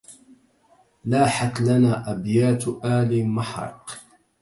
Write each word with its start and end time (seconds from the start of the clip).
ولاحت 1.05 1.61
لنا 1.61 2.11
أبيات 2.11 2.67
آل 2.67 3.25
محرق 3.29 3.99